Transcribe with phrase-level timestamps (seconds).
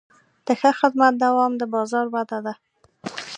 [0.45, 2.53] د ښه خدمت دوام د بازار وده ده.